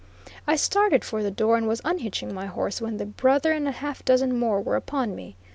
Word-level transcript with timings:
I 0.47 0.55
started 0.55 1.05
for 1.05 1.21
the 1.21 1.29
door, 1.29 1.57
and 1.57 1.67
was 1.67 1.79
unhitching 1.85 2.33
my 2.33 2.47
horse, 2.47 2.81
when 2.81 2.97
the 2.97 3.05
brother 3.05 3.51
and 3.51 3.67
a 3.67 3.71
half 3.71 4.03
dozen 4.03 4.35
more 4.35 4.59
were 4.59 4.75
upon 4.75 5.13
me. 5.15 5.35